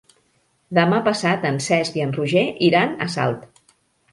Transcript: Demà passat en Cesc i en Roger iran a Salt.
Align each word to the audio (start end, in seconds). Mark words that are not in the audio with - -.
Demà 0.77 1.01
passat 1.09 1.45
en 1.49 1.61
Cesc 1.65 1.99
i 2.01 2.05
en 2.07 2.15
Roger 2.17 2.45
iran 2.71 2.97
a 3.07 3.11
Salt. 3.19 3.63